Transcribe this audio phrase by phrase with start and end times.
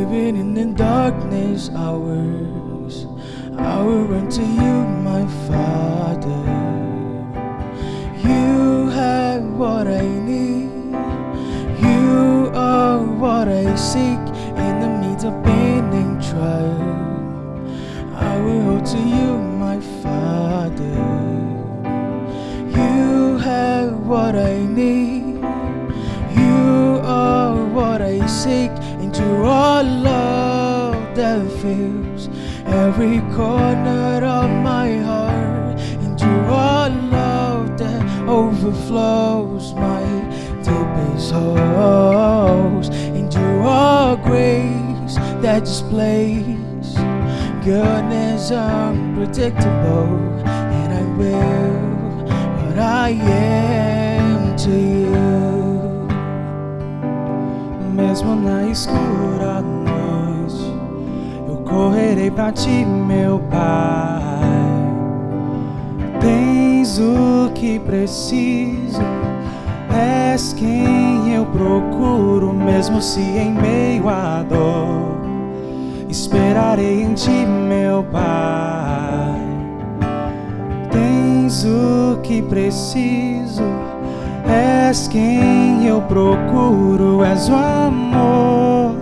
[0.00, 3.06] Even in the darkness hours,
[3.58, 4.74] I will run to you,
[5.10, 6.42] my Father.
[8.26, 10.70] You have what I need.
[11.86, 14.22] You are what I seek
[14.64, 16.80] in the midst of pain and trial.
[18.14, 20.96] I will hold to you, my Father.
[22.78, 25.44] You have what I need.
[26.42, 28.70] You are what I seek
[29.04, 29.79] into all
[31.60, 32.28] fills
[32.64, 35.78] every corner of my heart.
[36.04, 40.02] Into all love that overflows my
[40.64, 42.88] deepest holes.
[42.88, 46.94] Into all grace that displays
[47.64, 50.08] goodness unpredictable.
[50.46, 52.24] And I will
[52.64, 55.20] what I am to you.
[57.94, 58.74] Mesmo na eu
[61.70, 64.20] correrei pra ti, meu Pai.
[66.20, 69.00] Tens o que preciso,
[69.96, 75.20] és quem eu procuro, mesmo se em meio à dor.
[76.08, 79.40] Esperarei em ti, meu Pai.
[80.90, 83.62] Tens o que preciso.
[84.90, 88.96] És quem eu procuro, és o amor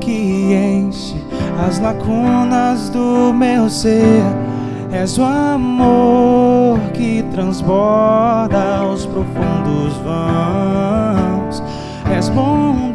[0.00, 1.33] que enche
[1.66, 4.22] as lacunas do meu ser.
[4.92, 11.62] És o amor que transborda os profundos vãos.
[12.16, 12.94] És bondade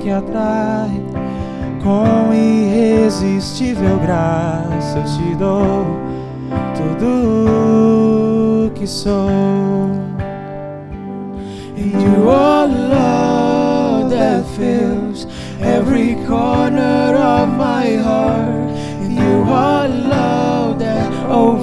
[0.00, 1.02] que atrai
[1.82, 4.98] com irresistível graça.
[4.98, 5.86] Eu te dou
[6.74, 9.28] tudo que sou.
[11.78, 12.27] And you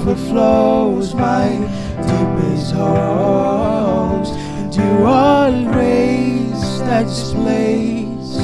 [0.06, 1.48] overflows my
[1.96, 2.74] deepest.
[2.74, 4.26] And
[4.74, 8.36] you are grace that displays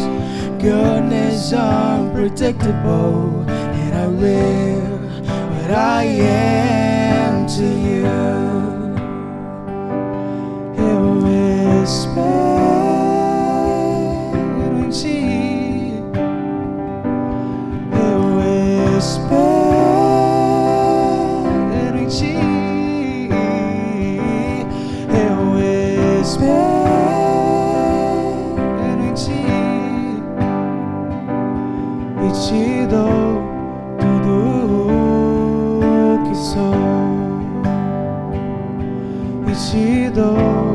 [0.60, 3.44] goodness unpredictable.
[3.48, 4.98] And I will
[5.52, 8.06] what I am to you.
[10.76, 11.22] Eu
[11.82, 12.21] espero
[32.32, 33.42] te dou
[33.98, 34.88] tudo
[35.80, 36.74] o que sou.
[39.48, 40.71] E te dou